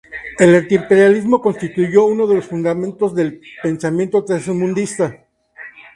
El 0.39 0.55
antiimperialismo 0.55 1.39
constituyó 1.43 2.05
uno 2.07 2.25
de 2.25 2.33
los 2.33 2.47
fundamentos 2.47 3.13
del 3.13 3.39
pensamiento 3.61 4.25
tercermundista. 4.25 5.27